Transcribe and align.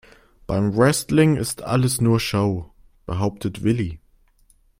"Beim 0.47 0.75
Wrestling 0.75 1.35
ist 1.35 1.61
alles 1.61 2.01
nur 2.01 2.19
Show", 2.19 2.73
behauptet 3.05 3.61
Willi. 3.61 3.99